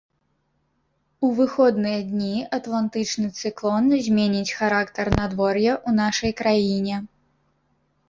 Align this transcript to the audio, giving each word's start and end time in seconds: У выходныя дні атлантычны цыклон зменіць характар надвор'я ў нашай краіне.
У 1.27 1.29
выходныя 1.39 1.99
дні 2.13 2.39
атлантычны 2.59 3.27
цыклон 3.43 3.85
зменіць 4.09 4.55
характар 4.63 5.05
надвор'я 5.21 5.73
ў 5.87 5.89
нашай 6.05 6.31
краіне. 6.45 6.95